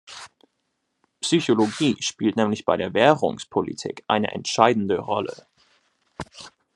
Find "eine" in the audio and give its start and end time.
4.07-4.31